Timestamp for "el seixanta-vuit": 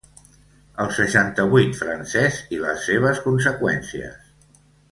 0.83-1.77